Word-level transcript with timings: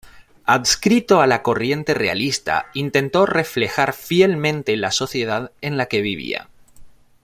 Adscrito 0.45 1.21
a 1.21 1.27
la 1.27 1.43
corriente 1.43 1.93
realista, 1.93 2.65
intentó 2.73 3.27
reflejar 3.27 3.93
fielmente 3.93 4.75
la 4.75 4.89
sociedad 4.89 5.51
en 5.61 5.77
la 5.77 5.85
que 5.85 6.01
vivía. 6.01 6.49